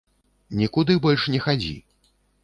[0.61, 1.75] Нікуды больш не хадзі.